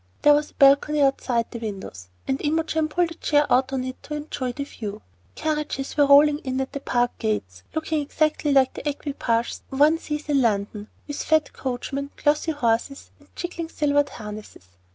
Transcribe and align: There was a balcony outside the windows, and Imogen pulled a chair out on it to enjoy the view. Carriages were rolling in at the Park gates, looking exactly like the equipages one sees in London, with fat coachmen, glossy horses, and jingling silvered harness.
There 0.23 0.33
was 0.33 0.49
a 0.49 0.55
balcony 0.55 0.99
outside 0.99 1.51
the 1.51 1.59
windows, 1.59 2.09
and 2.27 2.41
Imogen 2.41 2.87
pulled 2.89 3.11
a 3.11 3.13
chair 3.13 3.45
out 3.53 3.71
on 3.71 3.83
it 3.83 4.01
to 4.01 4.15
enjoy 4.15 4.51
the 4.51 4.63
view. 4.63 5.03
Carriages 5.35 5.95
were 5.95 6.07
rolling 6.07 6.39
in 6.39 6.59
at 6.59 6.73
the 6.73 6.79
Park 6.79 7.15
gates, 7.19 7.61
looking 7.75 8.01
exactly 8.01 8.51
like 8.51 8.73
the 8.73 8.89
equipages 8.89 9.61
one 9.69 9.99
sees 9.99 10.27
in 10.27 10.41
London, 10.41 10.87
with 11.07 11.21
fat 11.21 11.53
coachmen, 11.53 12.09
glossy 12.17 12.51
horses, 12.51 13.11
and 13.19 13.29
jingling 13.35 13.69
silvered 13.69 14.09
harness. 14.09 14.57